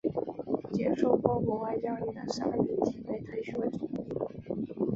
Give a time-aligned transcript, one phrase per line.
[0.71, 4.73] 接受过国外教育的沙比提被推举为总理。